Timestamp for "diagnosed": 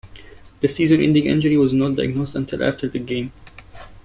1.95-2.33